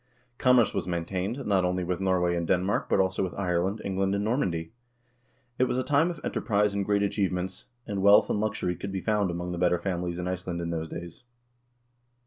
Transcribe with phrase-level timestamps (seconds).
[0.39, 4.23] Commerce was maintained, not only with Norway and Denmark, but also with Ireland, England, and
[4.23, 4.71] Normandy.
[5.59, 9.01] It was a time of enterprise and great achievements, and wealth and luxury could be
[9.01, 11.21] found among the better families in Iceland in those days.